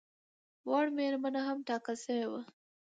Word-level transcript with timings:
وړ 0.69 0.85
مېرمنه 0.97 1.41
هم 1.47 1.57
ټاکل 1.67 1.95
شوې 2.03 2.25
وه. 2.31 2.41